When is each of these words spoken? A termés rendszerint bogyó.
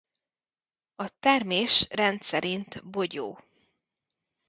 A 0.95 1.07
termés 1.19 1.87
rendszerint 1.89 2.83
bogyó. 2.89 3.39